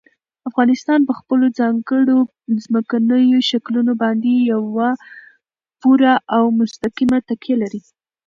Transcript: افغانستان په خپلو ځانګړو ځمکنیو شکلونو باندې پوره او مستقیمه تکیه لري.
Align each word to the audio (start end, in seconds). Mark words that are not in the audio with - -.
افغانستان 0.49 0.99
په 1.07 1.13
خپلو 1.19 1.45
ځانګړو 1.59 2.17
ځمکنیو 2.63 3.39
شکلونو 3.49 3.93
باندې 4.03 4.31
پوره 5.81 6.13
او 6.35 6.43
مستقیمه 6.59 7.19
تکیه 7.27 7.55
لري. 7.61 7.81